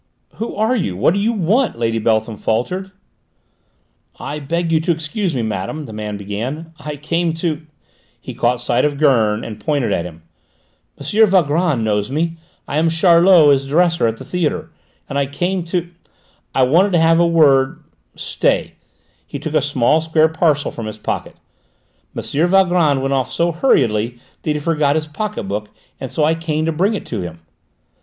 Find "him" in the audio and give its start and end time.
10.01-10.23, 27.21-27.41